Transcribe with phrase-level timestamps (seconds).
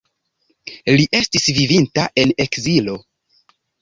[0.95, 2.97] Li estis vivinta en ekzilo.